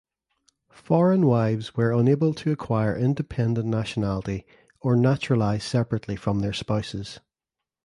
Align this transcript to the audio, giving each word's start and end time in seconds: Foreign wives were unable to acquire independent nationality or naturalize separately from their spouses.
Foreign 0.73 1.27
wives 1.27 1.75
were 1.75 1.91
unable 1.93 2.33
to 2.33 2.51
acquire 2.51 2.97
independent 2.97 3.67
nationality 3.67 4.47
or 4.79 4.95
naturalize 4.95 5.63
separately 5.63 6.15
from 6.15 6.39
their 6.39 6.53
spouses. 6.53 7.19